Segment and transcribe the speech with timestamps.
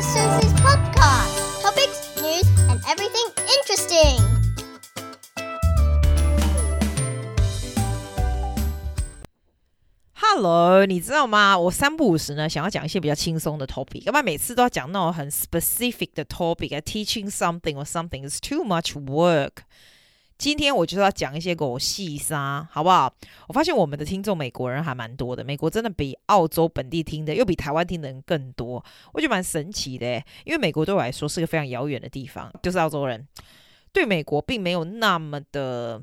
[0.00, 1.60] Susie's podcast.
[1.60, 4.22] Topics, news, and everything interesting.
[10.14, 11.58] Hello，你知道吗？
[11.58, 19.64] 我三不五时呢，想要讲一些比较轻松的 topic，要不然每次都要讲那种很 specific 的 topic，teaching something or something is too much work。
[20.41, 23.13] 今天我就是要讲一些狗细沙，好不好？
[23.47, 30.15] 我发现我们的听众美国人还蛮多的，美国真的比澳洲本地听的，又比台湾听的人更多，我觉得蛮神奇的。
[30.43, 33.27] 因为美国对我来说是个非常遥远的地方，就是澳洲人
[33.93, 36.01] 对美国并没有那么的。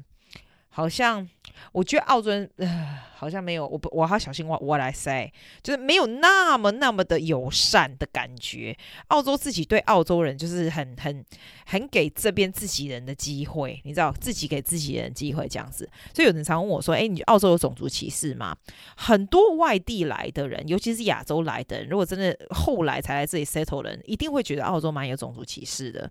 [0.71, 1.29] 好像
[1.73, 8.77] 我觉得澳洲人，呃，好像没有我不我好小心 what what I say，就是没有那么那么的友善的感觉。
[9.09, 11.25] 澳洲自己对澳洲人就是很很
[11.67, 15.89] 很给这边自己人的机会，你知道自己给自己人机会这样子。
[16.15, 18.57] 所以有人常问我说：“诶，你澳洲有种族歧视吗？”
[18.97, 26.11] 很多外地来的人，尤其是亚洲来的人，如果真的后来才来这里 settle 人，一定会觉得澳洲蛮有种族歧视的。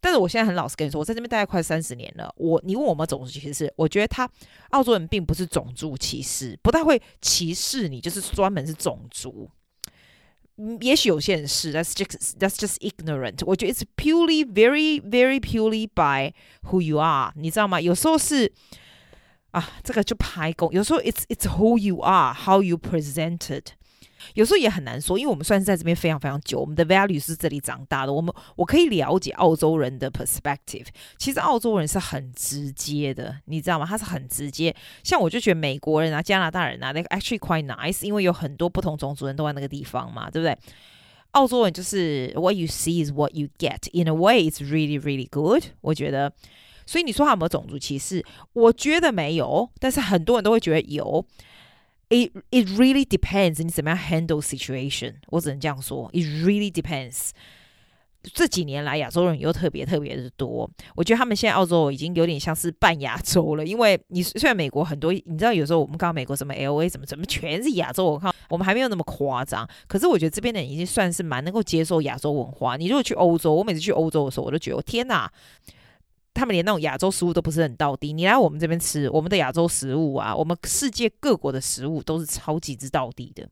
[0.00, 2.32] 但是我现在很老实跟你说，我在这边待了快三十年了。
[2.36, 4.28] 我你问我有没有种族歧视，我觉得他
[4.70, 9.50] 澳洲人并不是种族歧视，不太会歧视你，就是专门是种族。
[10.56, 13.42] 嗯，也许有些人是，that's just that's just ignorant。
[13.46, 16.32] 我觉得 it's purely very very purely by
[16.70, 17.80] who you are，你知道吗？
[17.80, 18.52] 有时候是
[19.52, 20.70] 啊，这个就排工。
[20.72, 23.62] 有时候 it's it's who you are，how you presented。
[24.34, 28.12] 有时候也很难说，因为我们算是在这边非常非常久，我们的 value 是这里长大的。
[28.12, 30.86] 我们我可以了解澳洲人的 perspective。
[31.18, 33.86] 其实澳洲人是很直接的，你知道吗？
[33.86, 34.74] 他是很直接。
[35.02, 40.56] 像我就觉得美国人啊、加拿大人啊，那个 actually quite nice，因为有很多不同种族人都在那个地方嘛，对不对？
[41.32, 43.88] 澳洲人就是 what you see is what you get。
[43.92, 45.62] In a way, it's really really good。
[45.80, 46.32] 我觉得，
[46.86, 48.24] 所以你说他有没有种族歧视？
[48.52, 51.24] 我觉得没有，但是很多人都会觉得有。
[52.10, 55.14] It it really depends，你怎么样 handle situation？
[55.28, 57.30] 我只能这样说，It really depends。
[58.34, 60.68] 这几年来，亚洲人又特别特别的多。
[60.94, 69.66] 我觉得他们现在澳洲已经有点像是半亚洲了，因为你虽然美国很多，你知道有时候我们看美国什么 LA 怎么怎么全是亚洲，我看我们还没有那么夸张。
[69.86, 72.76] 可是我觉得这边的人已经算是蛮能够接受亚洲文化。
[72.76, 75.32] 你如果去欧洲，我每次去欧洲的时候，我都觉得我天哪！
[76.32, 83.46] 他们连那种亚洲食物都不是很道地，你来我们这边吃我们的亚洲食物啊，我们世界各国的食物都是超级之道地的。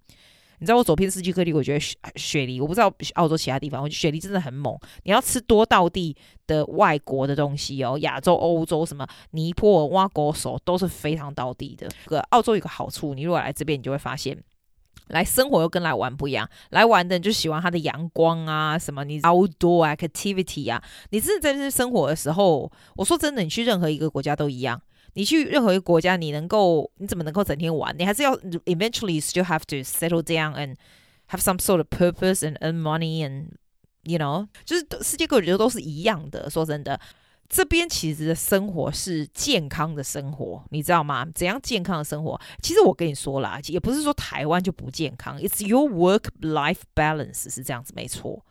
[0.61, 4.77] 你知道我走遍世界各地，我觉得雪雪梨，我不知道澳洲其他地方，我觉得雪梨真的很猛。
[5.05, 6.17] 你要吃多道地
[6.49, 11.89] 的外国的东西哦，亚洲、欧洲什么尼泊尔、挖狗手都是非常道地的。
[12.07, 14.37] 个澳洲有个好处，你如果来这边，你就会发现。
[15.09, 24.81] 来生活又跟来玩不一样，来玩的人就喜欢它的阳光啊，什么你 outdoor activity 啊，你真的在这生活的时候，我说真的，你去任何一个国家都一样，
[25.15, 27.95] 你去任何一个国家，你能够你怎么能够整天玩？
[27.99, 30.77] 你还是要 eventually still have to settle down and
[31.29, 33.49] have some sort of purpose and earn money and
[34.05, 37.01] you know，就是世界各地都是一样的，说真的。
[37.49, 41.27] 这边其实的生活是健康的生活，你知道吗？
[41.35, 42.39] 怎样健康的生活？
[42.63, 48.45] 其实我跟你说啦，也不是说台湾就不健康，It's your work-life balance 是这样子，没错。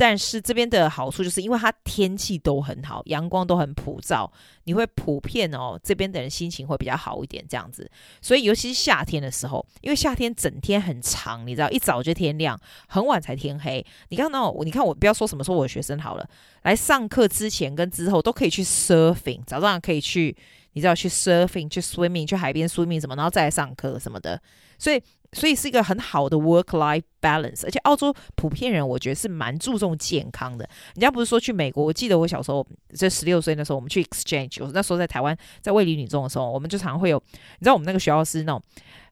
[0.00, 4.32] 但是这边的好处就是，因为它天气都很好，阳光都很普照，
[4.62, 7.90] 你会普遍哦，这边的人心情会比较好一点，这样子。
[8.22, 13.84] 所以尤其是夏天的时候，因为夏天整天很长，你知道，一早就天亮，很晚才天黑。
[14.10, 16.24] 你看到，你看我不要说什么，说我的学生好了，
[16.62, 20.36] 来上课之前跟之后都可以去 surfing，早上可以去，
[20.74, 24.40] 你知道去 surfing，去 swimming，去海边 swimming 什么，然后再来上课什么的，
[24.78, 25.02] 所以。
[25.32, 30.68] 所以是一个很好的 work-life balance，而且澳洲普遍人我觉得是蛮注重健康的。
[30.94, 37.22] 人家不是说去美国，我记得我小时候在十六岁那时候，我们去 exchange，我那时候在台湾在卫理女中的时候，我们就常会有，
[37.58, 38.62] 你知道我们那个学校是那种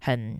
[0.00, 0.38] 很。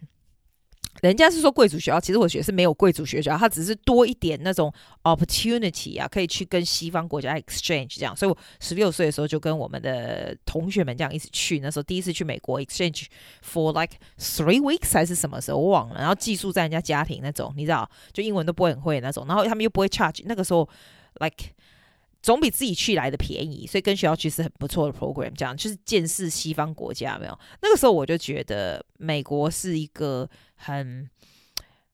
[1.03, 8.17] 人家是说贵族学校，其实我学是没有贵族学校，它只是多一点那种 opportunity 啊，可以去跟西方国家 exchange 这样。
[8.17, 13.07] 所以我十六岁的时候就跟我们的同学们这样一起去，那时候第一次去美国 exchange
[13.45, 20.69] for like three weeks 还是什么时候忘了，然后寄宿在人家家庭那种，你知道，就英文都不会很会那种，然后他们又不会 charge，那个时候
[21.21, 21.55] like。
[22.27, 25.31] 总比自己去来的便宜，所以跟学校去是很不错的 program。
[25.37, 27.39] 这样就是见识西方国家，没有？
[27.63, 31.09] 那个时候我就觉得美国是一个很、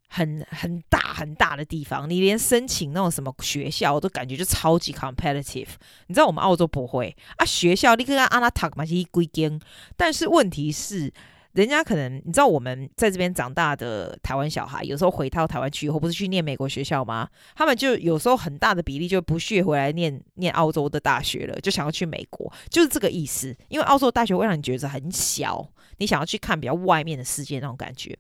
[0.09, 2.09] 很、很大、很大的地方。
[2.09, 5.69] 你连申请那种什么学校，我都感觉就超级 competitive。
[6.07, 9.61] 你知道我们澳洲不会啊，学校你跟阿拉塔嘛是一规间，
[9.99, 11.13] 但是问题是。
[11.53, 17.29] 人家可能你知道我们在这边长大的台湾小孩，有时候回到台湾去以后，不是去念美国学校吗？
[17.55, 23.55] 他们就有时候很大的比例就不屑回来念念澳洲的大学了，就想要去美国，就是这个意思。
[23.69, 25.69] 因为澳洲的大学会让你觉得很小，
[25.99, 28.19] 你想要去看比较外面的世界那种感觉。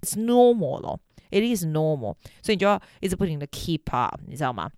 [0.00, 1.00] It's normal 咯
[1.30, 4.70] ，it is normal，所以你就要一直不停的 keep up，你知道吗？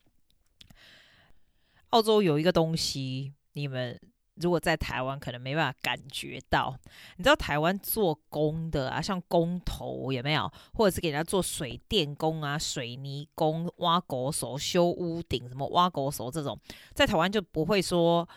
[1.91, 4.01] 澳洲有一个东西，你们。
[4.43, 6.77] 如果在台湾可能没办法感觉到，
[7.17, 16.59] 你知道台湾做工的啊，像工头有没有，或者是给人家做水电工啊、水泥工、挖狗手、修屋顶什么挖狗手这种，
[16.93, 18.29] 在台湾就不会说。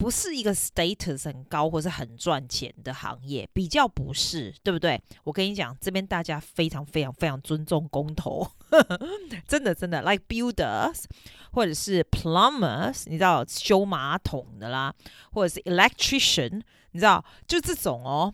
[0.00, 4.98] 不是一个 status 很高或是很赚钱的行业，比较不是，对不对？
[5.24, 8.50] 我跟你讲，这边大家非常非常非常尊重工头，
[9.46, 11.04] 真的真的，like builders
[11.52, 14.90] 或者是 plumbers，你知道修马桶的啦，
[15.32, 16.62] 或者是 electrician，
[16.92, 18.32] 你知道就这种哦，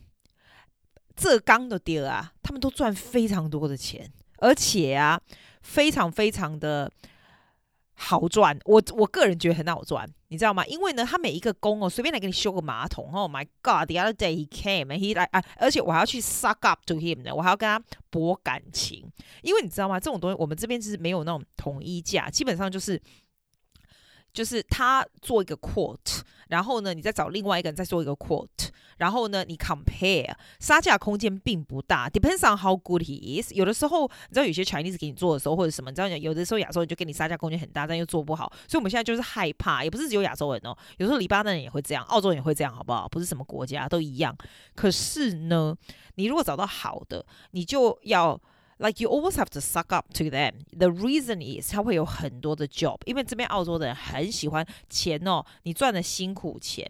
[1.17, 5.19] 这刚的爹啊，他们都赚非常多的钱，而且啊，
[5.61, 6.89] 非常非常的。
[7.99, 10.63] 好赚，我我个人觉得很好赚，你知道吗？
[10.67, 19.11] 因为呢，他每一个工哦，随便来给你修个马桶哦 my God，the other day he came and he like 啊，而且我还要去 suck up to him 呢，我还要跟他博感情，
[19.41, 19.99] 因为你知道吗？
[19.99, 23.01] 这种东西我们这边是没有那种统一价，基本上就是。
[24.37, 33.51] 就是他做一个 quote，然后呢，你再找另外一个人再做一个 quote，然后呢，你 compare，杀价空间并不大，depends on how good he is。
[33.51, 43.09] 有的时候，你知道有些 Chinese 给你做的时候或者什么，你知道有的时候亚洲人就给你杀价空间很大，但又做不好，所以我们现在就是害怕，也不是只有亚洲人哦，有时候黎巴嫩人也会这样，澳洲人也会这样，好不好？
[43.09, 44.37] 不是什么国家都一样。
[44.75, 45.75] 可是呢，
[46.13, 48.39] 你如果找到好的，你就要。
[48.79, 50.59] Like you always have to suck up to them.
[50.77, 56.89] The reason is 他会有很多的 job，因为这边澳洲的人很喜欢钱哦，你赚的辛苦钱。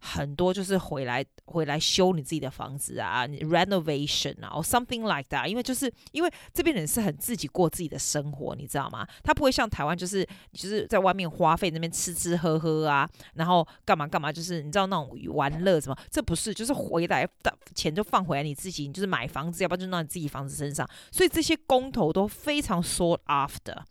[0.00, 5.46] 很多就是回来回来修你自己的房子啊，renovation 啊，or something like that。
[5.46, 9.06] 因为就是因为这边人是很自己过自己的生活，你知道吗？
[9.22, 15.96] 他不会像台湾，就是就是在外面花费那边吃吃喝喝啊，然后干嘛干嘛，就是你知道那种玩乐什么？
[16.10, 20.88] 这不是，就是回来的钱就放回来你自己，你就是买房子，要不然就弄你自己房子身上。
[21.12, 23.82] 所以这些工头都非常 sought after。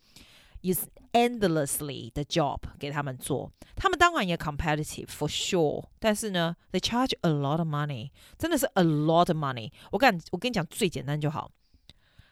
[0.61, 9.27] is endlessly the job 给他们做，他们当然也 competitive for sure，但是呢，they charge a lot of money，真的是 a lot
[9.27, 9.71] of money。
[9.91, 11.51] 我敢我跟你讲最简单就好，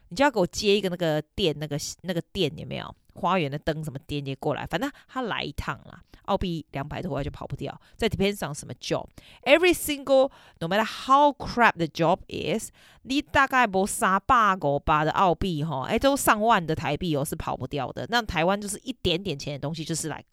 [0.09, 2.95] 你就要给我接一个那个电，那个那个电有没有？
[3.17, 7.79] 花园的灯什么颠颠过来，反正他来一趟啦，澳币两百多块就跑不掉。
[7.95, 12.69] 在 depends on 什么 job，every single no matter how crap the job is，
[13.01, 18.05] 你大概不三百五百的澳币哈，哎，都上万的台币哦，是跑不掉的。
[18.09, 20.23] 那台湾就是一点点钱的东西，就是来，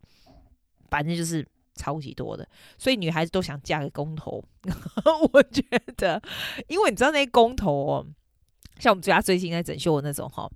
[0.90, 2.46] 反正就是超级多的。
[2.76, 4.44] 所以女孩子都想嫁给工头，
[5.32, 5.62] 我觉
[5.96, 6.22] 得，
[6.68, 8.06] 因为你知道那些工头哦，
[8.78, 10.50] 像我们家最近在整修的那种哈。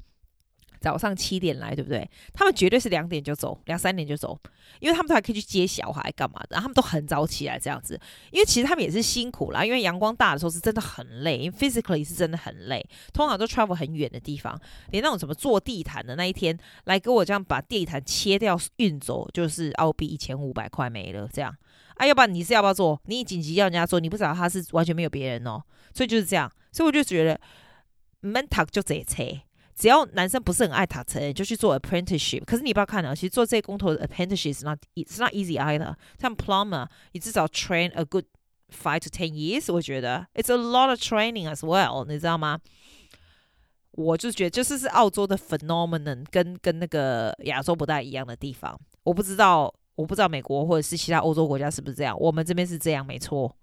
[0.80, 2.08] 早上七点来，对不对？
[2.32, 4.38] 他们绝对是两点就走，两三点就走，
[4.80, 6.56] 因为他们都还可以去接小孩干嘛的。
[6.56, 12.84] 他们都很早起来这样子，因为其实他们也是辛苦啦，因为阳光大的时候是真的很累，因为 physically 是真的很累。
[13.12, 14.58] 通常都 travel 很远的地方，
[14.90, 21.54] 连那种什么做地毯的那一天来给我这样把地毯切掉运走，就是澳币一千五百块没了这样。
[21.96, 23.00] 啊，要不然你是要不要做？
[23.06, 25.60] 你紧急要人家做，你不知道他是完全没有别人哦，
[25.92, 26.48] 所以就是这样。
[26.70, 27.40] 所以我就觉得
[28.22, 29.24] mental 就这车。
[29.78, 32.44] 只要男生不是很爱塔城，就去做 apprenticeship。
[32.44, 35.94] 可是你不要看啊，其实做这些工头 apprenticeship is not it's not easy either。
[36.20, 38.24] 像 plumber，你至少 train a good
[38.70, 39.72] five to ten years。
[39.72, 42.58] 我觉得 it's a lot of training as well，你知道吗？
[43.92, 48.76] 我就觉得就是是澳洲的 phenomenon，跟跟那个亚洲不太一样的地方。
[49.04, 52.18] 我不知道，我不知道美国或者是其他欧洲国家是不是这样。
[52.18, 53.56] 我们这边是这样，没错。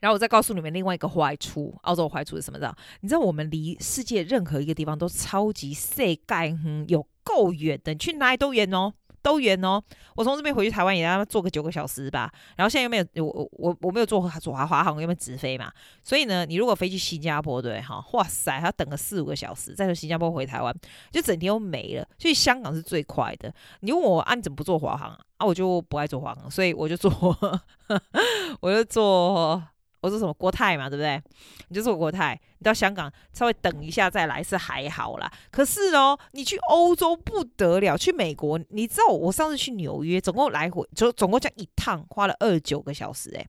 [0.00, 2.74] 然后我再告诉你们另外一个坏处，澳洲坏处是什么的？
[3.00, 6.18] 你知道我们离世界任何一个地方都超级世界，
[6.64, 8.92] 嗯，有够远的，你去哪里都远哦，
[9.22, 9.82] 都远哦。
[10.16, 12.32] 我从这边回去台湾也要坐个九个小时吧。
[12.56, 15.70] 然后现在又没有我我我没有坐坐华华航，因为直飞嘛。
[16.02, 20.74] 所以呢，你如果飞去新加坡，对哈，哇塞，还要等个四五个小时，再从新加坡回台湾，
[21.10, 22.08] 就整天都没了。
[22.18, 23.52] 所以香港是最快的。
[23.80, 25.46] 你问我啊，你怎么不坐华航啊？
[25.46, 27.10] 我就不爱坐华航，所以我就坐，
[28.60, 29.62] 我就坐。
[30.02, 31.20] 我说什么国泰嘛，对不对？
[31.68, 35.30] 你就坐国泰，你到香港稍微等一下再来是还好啦。
[35.50, 43.46] 可是哦，你去欧洲不得了，去美国，你知道我上次去纽约，总共来回就总共这一趟花了二九个小时诶。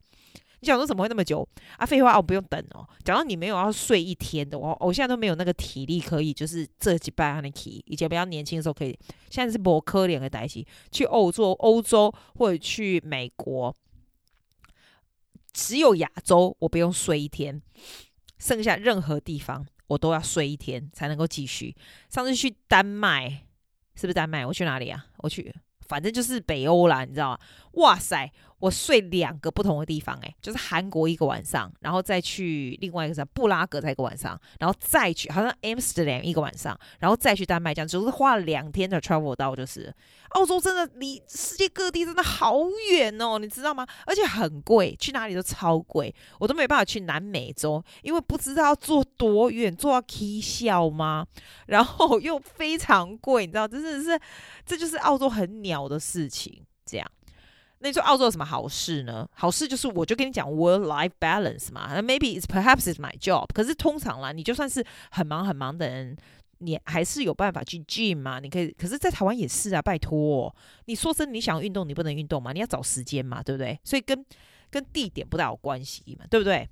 [0.60, 1.86] 你想说怎么会那么久啊？
[1.86, 2.88] 废话，我不用等哦。
[3.04, 8.90] 讲到你没有要睡一天的，我我现在都没有那个体力可以，就是这几班那期，以前比较年轻的时候可以，
[9.30, 10.64] 现在是不可能的代志。
[10.92, 13.76] 去欧洲、欧洲或者去美国。
[15.54, 17.62] 只有亚洲我不用睡一天，
[18.38, 21.76] 剩下任何地方我都要睡一天才能够继续。
[22.10, 23.48] 上次去丹麦，
[23.96, 24.46] 是不是丹麦？
[24.46, 25.08] 我去哪里啊？
[25.18, 27.40] 我去，反正就是北欧啦，你知道吗？
[27.74, 39.94] 哇塞，我睡两个不同的地方，诶，就是韩国一个晚上，然后再去另外一个是布拉格再一个晚上，然后再去好像 Amsterdam 一个晚上，然后再去丹麦，这样只是花了两天的 travel 到，就是
[40.30, 42.56] 澳洲真的离世界各地真的好
[42.92, 43.86] 远哦，你知道吗？
[44.06, 51.26] 而且很贵，去哪里都超贵，我都没办法去南美洲，因为不知道要坐多远，坐到 K 笑吗？
[51.66, 54.22] 然后又非常贵，你知道，真的是
[54.66, 57.12] 这就是澳洲很鸟的事情，这样。
[57.84, 59.28] 那你说澳洲有什么好事呢？
[59.34, 61.90] 好事就是，我就跟你讲 work-life balance 嘛。
[61.94, 63.48] 那 Maybe it's perhaps it's my job。
[63.54, 66.16] 可是通常啦，你就算是很忙很忙的人，
[66.60, 68.40] 你还是有办法去 gym 嘛。
[68.40, 69.82] 你可以，可是，在台湾也是啊。
[69.82, 72.54] 拜托，你说真，你想运动，你不能运动嘛？
[72.54, 73.80] 你要找时间嘛，对不对？
[73.84, 74.24] 所以跟
[74.70, 76.70] 跟地点不大有关系嘛，对不对？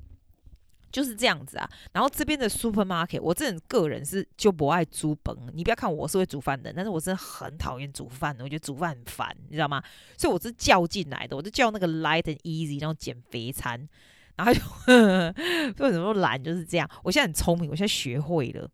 [0.92, 5.38] 就是这样子啊，然后这边的 supermarket，我这人个人是就不爱煮崩。
[5.54, 9.84] 你不要看我是会煮饭的，但是我真的很讨厌煮饭的，我觉得煮饭很烦，你知道吗？
[10.18, 13.88] 所以我是叫进来的，我就叫那个 light and easy 那种减肥餐，
[14.36, 14.62] 然后就
[15.84, 16.90] 为什么懒就是这样。
[17.04, 18.70] 我现在很聪明，我现在学会了。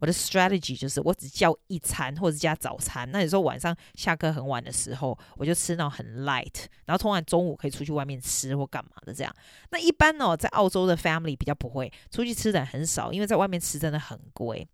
[0.00, 3.10] 我的 strategy 就是我只叫一餐或者加早餐。
[3.10, 9.34] 那有时候晚上下课很晚的时候，我就吃那种很 light，然后通常中午可以出去外面吃或干嘛的这样。
[9.70, 14.66] 那一般呢，在澳洲的 family 比较不会出去吃的很少，因为在外面吃真的很贵。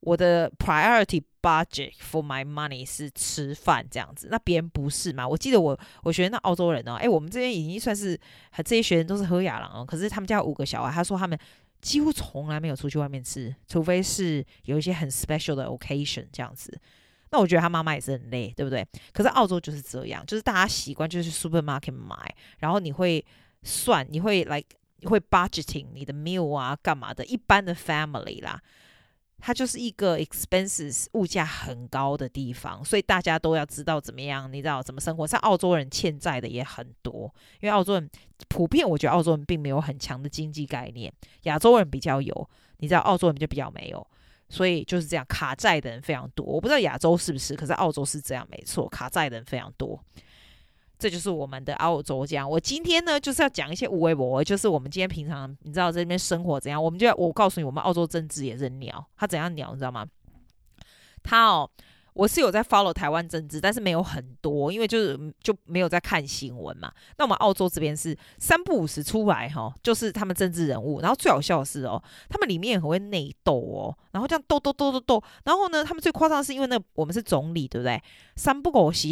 [0.00, 4.28] 我的 priority budget for my money 是吃饭这样子。
[4.30, 5.28] 那别人不是嘛？
[5.28, 8.18] 我记得我我学那澳洲人哦，诶，我们这边已经算是
[8.64, 11.38] 这些学生都是喝亚郎哦，可是他们家有五个小孩，他说他们。
[11.80, 16.78] 几乎从来没有出去外面吃，除非是有一些很 special 的 occasion 这样子。
[17.30, 18.86] 那我觉得他妈妈也是很累，对不对？
[19.12, 22.16] 可是澳洲就是这样，就是大家习惯就是 supermarket 买，
[22.58, 23.24] 然后你会
[23.62, 24.66] 算，你会 like
[25.04, 27.24] 会 budgeting 你的 meal 啊，干嘛的？
[27.24, 28.60] 一般的 family 啦。
[29.40, 35.26] 它就是一个 expenses 物价很高的地方，所以大家都要知道怎么样，你知道怎么生活。
[35.26, 38.10] 像澳洲人欠债的也很多，因为澳洲人
[38.48, 44.06] 普遍，我觉得澳洲人并没有很强的经济概念，亚洲人比较有，你知道澳洲人就比较没有，
[44.48, 46.44] 所以就是这样，卡债的人非常多。
[46.44, 49.98] 我不知道亚洲是不是，可是澳洲是这样，没错，卡债的人非常多。
[51.00, 52.48] 这就是我们的澳洲讲。
[52.48, 60.06] 我今天呢，就是要讲一些无微博，就是我们今天平常你知道在这边生活怎样，我们就要我告诉你，我们澳洲政治也是鸟，他怎样鸟，你知道吗？
[61.22, 61.70] 他哦，
[62.12, 66.92] 我是有在 follow 台湾政治，但是没有很多，因为就是就没有在看新闻嘛。
[67.16, 78.02] 那我们澳洲这边是三不五时出来哈、就是他们政治人物，然后最好笑的是哦，他们里面很会内斗哦，然后这样斗斗斗斗斗，然后呢，他们最夸张的是因为那我们是总理，对不对？
[78.36, 79.08] 三不五时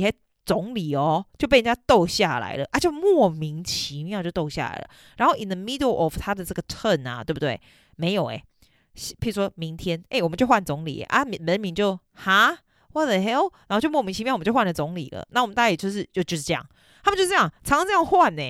[0.48, 4.88] 总理哦，就被人家斗下来了啊，就莫名其妙就斗下来了。
[5.18, 7.60] 然后 in the middle of 他的这个 turn 啊，对不对？
[7.96, 8.42] 没有诶，
[8.96, 12.56] 譬如说明天，诶，我们就换总理啊，人民就哈
[12.94, 13.52] ，what the hell？
[13.68, 15.28] 然后就莫名其妙我们就换了总理了。
[15.32, 16.66] 那我们大概也就是就就是这样，
[17.04, 18.42] 他们就这样常常这样换呢。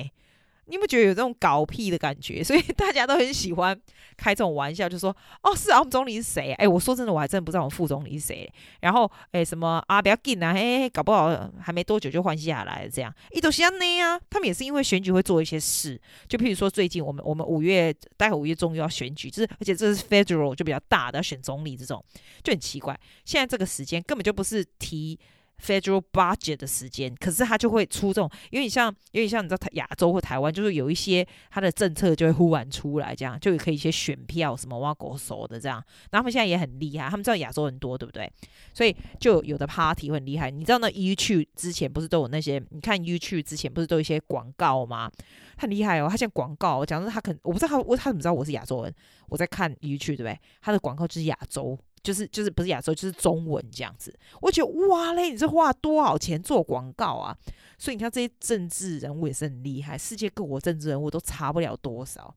[0.69, 2.41] 你不觉得有这种搞屁的感觉？
[2.45, 3.79] 所以大家都很喜欢
[4.15, 8.51] 开这种玩笑，就说：“哦，是啊，我们总理是谁？”哎，我说真的，我还真不知道我们副总理是谁。
[8.81, 10.01] 然后，哎，什么啊？
[10.01, 12.89] 不要紧啊，嘿，搞不好还没多久就换下来了。
[12.89, 15.99] 这样，一都像那样，他们也是因为选举会做一些事。
[16.27, 22.03] 就譬如说，最近我们我们五月，待会五月中又要选举，就是而且这是 federal 就比较大的要选总理这种，
[22.43, 22.97] 就很奇怪。
[23.25, 25.19] 现在这个时间根本就不是提。
[25.61, 35.83] Federal budget 的时间，可是他就会出这种，有点像，有点像你知道，台亚洲或台湾，就是有一些他的政策就会忽然出来，这样就可以一些选票什么挖狗手的这样。
[36.11, 38.31] 然后他们现在也很厉害，他们知道亚洲人多，对不对？
[38.73, 40.49] 所以就有的 party 会很厉害。
[40.49, 42.61] 你知道那 YouTube 之前不是都有那些？
[42.69, 45.11] 你看 YouTube 之前不是都有一些广告吗？
[45.57, 48.93] 很厉害哦，他现在广告，我讲的他可我不知道他，我他怎么知道我是亚洲人？
[49.27, 50.39] 我在看 YouTube 对不对？
[50.61, 51.77] 他的广告就是亚洲。
[52.03, 54.13] 就是就是不是亚洲，就是中文这样子。
[54.41, 57.37] 我觉得哇嘞，你这花多少钱做广告啊？
[57.77, 62.35] 所以你看这些政治人物也是很厉害，世界各国政治人物都差不了多少。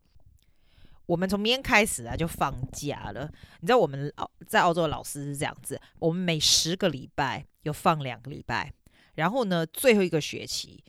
[1.07, 3.31] 我们从明天开始啊就放假了。
[3.61, 4.13] 你知道我们
[4.47, 8.73] 在澳洲的老师是这样子，我们每十个礼拜有放两个礼拜，
[9.15, 10.83] 然后呢最后一个学期。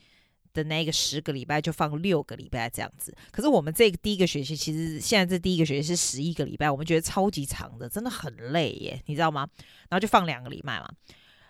[0.54, 9.46] 的那个十个礼拜就放六个礼拜这样子，可是我们这个第一个学期其实现在这第一个学期是十一个礼拜，我们觉得超级长的，真的很累耶，你知道吗？
[9.90, 10.88] 然后就放两个礼拜嘛。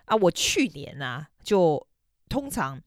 [0.07, 1.87] 啊，我去年呢、啊、就
[2.29, 2.83] 通常。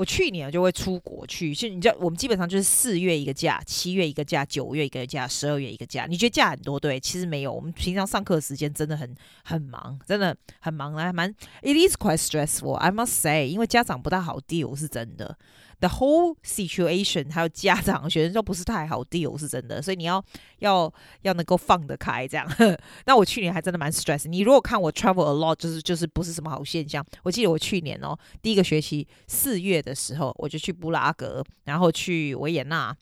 [0.00, 6.06] 我去年就会出国去，就你知道，我们基本上就是四月一个假，七月一个假，九月一个假，十二月一个假。
[6.08, 6.98] 你觉得假很多对？
[6.98, 9.14] 其实没有，我们平常上课时间真的很
[9.44, 11.30] 很忙，真的很忙，还蛮。
[11.60, 15.36] It is quite stressful, I must say，因为家长不大好 deal，是真的。
[15.80, 20.22] The whole situation 还有家长学生都不是太好 deal，是真的，所以你要
[20.58, 22.46] 要要能够放得开这样。
[23.06, 24.28] 那我去年还真的蛮 stress。
[24.28, 27.04] 你如果看我 travel a lot，就是就是不是什么好现象。
[27.22, 32.94] 我记得我去年哦，第一个学期四月的时候，我就去布拉格，然后去维也纳，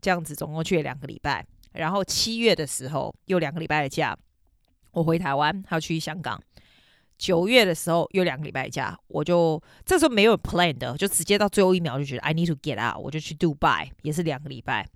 [0.00, 1.44] 这样子总共去了两个礼拜。
[1.72, 4.16] 然后七月的时候又两个礼拜的假，
[4.92, 6.40] 我回台湾，还要去香港。
[7.20, 14.88] 九月的时候有两个礼拜假，我就这时候没有 plan 的，就直接到最后一秒就觉得 I need to get out，我就去 Dubai，也是两个礼拜。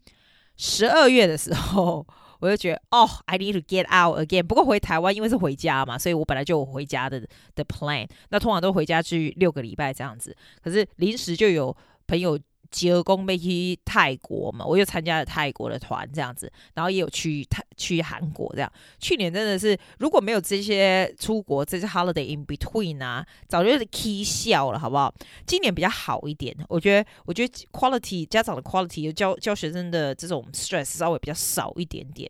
[0.56, 2.06] 十二月的时候，
[2.40, 4.42] 我就觉得哦，I need to get out again。
[4.44, 7.20] 不过回台湾因为是回家嘛，所以我本来就有回家的
[7.54, 8.08] 的 plan。
[8.30, 11.76] 那通常都回家去六个礼拜这样子，可是临时就有
[12.06, 12.38] 朋友。
[12.74, 18.72] 吉尔公被去泰国嘛，我又参加了泰国的团这样子，然后也有去泰去韩国这样。
[18.98, 25.14] 去年真的是如果没有这些出国这些 holiday in between 啊，早就是 key 笑了，好不好？
[25.46, 32.28] 今年比较好一点，我觉得我觉得 quality 家长的 quality 教教学生的这种 stress 稍微比较少一点点。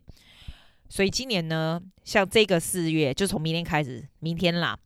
[0.91, 4.79] 所以今年呢，像这个四月就从明天开始，明天啦。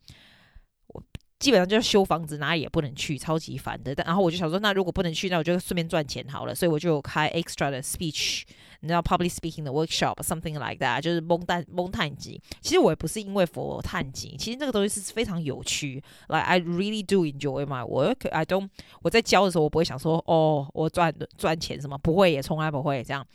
[1.39, 3.95] 基本上就是修房子，哪里也不能去，超级烦的。
[3.95, 6.53] 但然后我就想说，那如果不能去，那我就顺便赚钱好了。
[6.53, 8.43] 所以我就开 extra 的 speech，
[8.81, 12.41] 你知道 public speaking 的 workshop，something like that，就是蒙探蒙探级。
[12.59, 16.03] 其实我也不是因为佛探级，其实那个东西是非常有趣。
[16.27, 18.29] Like I really do enjoy my work.
[18.29, 18.67] I don't，
[19.01, 23.25] 我在教的时候，我不会想说，哦，我赚赚钱什么，不会，也从来不会这样。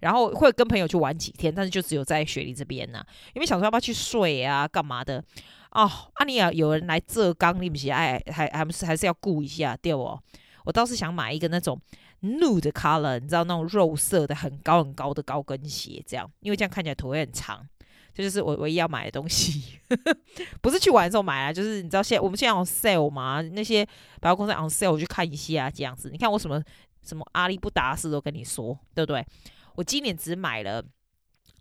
[0.00, 5.22] 然后会跟朋友去玩几天，但是就只有在雪梨这边呢、因为想说要不要去睡啊，干嘛的。
[5.72, 10.20] 哦，阿尼啊有人来浙江，你不是爱还还不是还是要顾一下，对哦？
[10.64, 11.80] 我倒是想买一个那种
[12.22, 17.66] nude color，你知道那种肉色的很高很高的高跟鞋，这样，因为这样看起来腿会很长。
[18.12, 19.78] 这就是我唯一要买的东西，
[20.60, 23.86] 不是去玩的时候买啊，就是你知道现我们现在有 sale 嘛，那些
[24.20, 26.10] 百货公司 on sale，我去看一下这样子。
[26.10, 26.60] 你看我什么
[27.02, 29.24] 什么阿里不达斯都跟你说，对不对？
[29.76, 30.84] 我今年只买了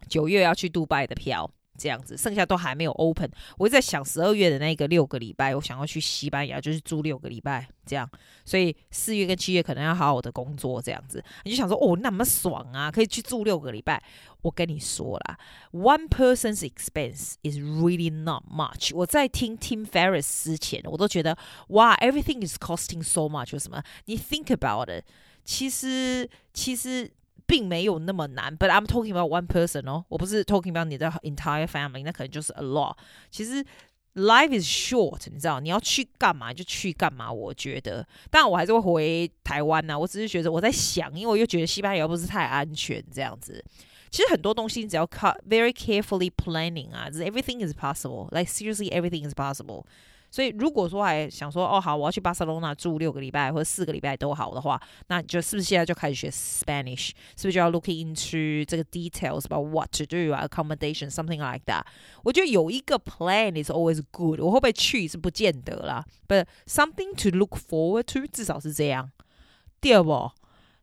[0.10, 1.50] 九月要去杜拜的票。
[1.80, 3.32] 这样子，剩下都还没有 open。
[3.58, 8.08] 我一直在想十二月的那个六个礼拜，我想要去西班牙，就是住六个礼拜这样。
[8.44, 11.24] 所以四月跟七月可能要好好的工作这样子。
[11.46, 14.04] 你就想说，哦，那么爽啊，可以去住六个礼拜。
[14.42, 15.38] 我跟你说啦
[15.72, 18.94] ，one person's expense is really not much。
[18.94, 21.38] 我在听 Tim Ferriss 之前，我都觉得
[21.70, 23.58] 哇，everything is costing so much。
[23.58, 23.82] 什么？
[24.06, 25.06] 你 think about it，
[25.46, 27.10] 其实其实。
[27.49, 32.97] 并没有那么难，but I'm talking about one person 哦，我不是 talking about 你的 entire family，那可能就是 a lot。
[33.31, 33.65] 其实
[34.15, 37.31] life is short，你知道，你要去干嘛就去干嘛。
[37.31, 39.99] 我觉得，当然我还是会回台湾呐、啊。
[39.99, 43.63] 我只是觉得我在想，因为我又觉得西班牙不是太安全这样子。
[44.11, 49.85] 其实很多东西你只要 cut very carefully planning 啊，everything is possible。Like seriously, everything is possible。
[50.32, 57.10] 所以，如果说还想说哦好，我要去巴塞罗那住六个礼拜或者四个礼拜都好的话，那你就是不是现在就开始学 Spanish？
[57.36, 61.82] 是不是就要 looking into 这个 details about what to do accommodation something like that？
[62.24, 64.40] 我觉得有一个 plan is always good。
[64.40, 69.12] 我会不会去是不见得啦，but something to look forward to 至少是这样。
[69.82, 70.30] 第二步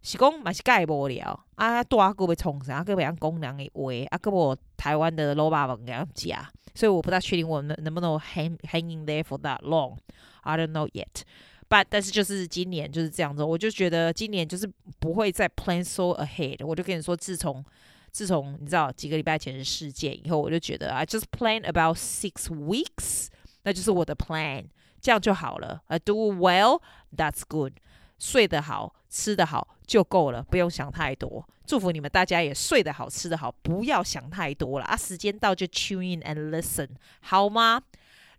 [0.07, 6.29] 是讲嘛是介无聊啊，多啊个要创啥，个要讲两个话啊，个无台湾的卤肉饭给他吃。
[6.77, 9.97] 所以我不大确定我能能不能 hang hanging there for that long.
[10.43, 11.23] I don't know yet.
[11.69, 16.65] But 但是就是今年就是这样子，我就觉得今年就是不会再 plan so ahead。
[16.65, 17.65] 我就跟你说，自从
[18.13, 23.27] 自从你知道几个礼拜前的事件以后，我就觉得 I just plan about six weeks，
[23.65, 24.67] 那就是我的 plan，
[25.01, 25.83] 这样就好了。
[25.87, 26.81] I do well,
[27.17, 27.73] that's good。
[28.19, 31.47] 睡得好，吃得好就够了，不用想太多。
[31.67, 34.97] 祝福你们大家也睡得好，吃得好，不要想太多了啊！
[34.97, 36.89] 时间到就 tune in and listen，
[37.21, 37.83] 好吗？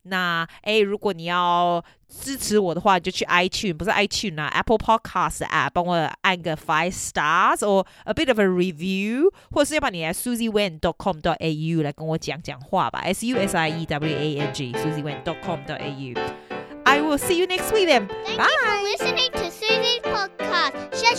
[0.03, 11.83] 那诶，如果你要支持我的话，就去 iTunes，不是 iTunes 啊，Apple Podcast app，帮我按个 five stars or a bit of a review，或者是要把你来 susiewen.com.au
[11.83, 16.13] 来跟我讲讲话吧，S U S I E W A N G，susiewen.com.au。
[16.85, 18.07] I will see you next week then.
[18.07, 19.46] Thank Bye.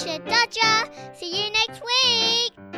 [0.06, 2.77] 大家，See you next week.